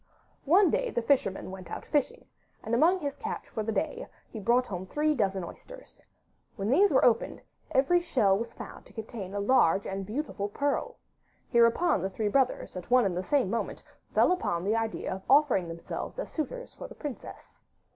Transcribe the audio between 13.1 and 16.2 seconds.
the same moment, fell upon the idea of offering themselves